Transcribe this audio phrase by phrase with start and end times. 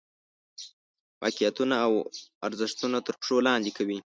[1.23, 1.93] واقعیتونه او
[2.47, 3.99] ارزښتونه تر پښو لاندې کوي.